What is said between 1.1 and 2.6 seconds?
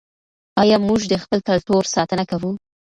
د خپل کلتور ساتنه کوو؟